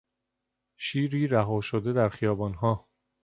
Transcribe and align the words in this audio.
شیری 0.77 1.27
رها 1.27 1.61
شده 1.61 1.93
در 1.93 2.09
خیابانها 2.09 2.87